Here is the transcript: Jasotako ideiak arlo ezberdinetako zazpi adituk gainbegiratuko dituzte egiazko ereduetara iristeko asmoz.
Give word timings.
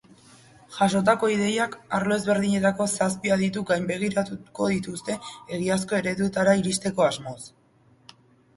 Jasotako 0.75 1.27
ideiak 1.33 1.75
arlo 1.97 2.15
ezberdinetako 2.21 2.87
zazpi 2.93 3.35
adituk 3.37 3.69
gainbegiratuko 3.75 4.71
dituzte 4.73 5.19
egiazko 5.59 6.01
ereduetara 6.03 6.59
iristeko 6.65 7.09
asmoz. 7.13 7.39